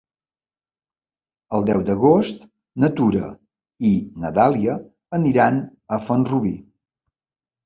[1.57, 2.41] El deu d'agost
[2.85, 3.27] na Tura
[3.91, 3.93] i
[4.25, 4.79] na Dàlia
[5.19, 6.57] aniran a Font-rubí.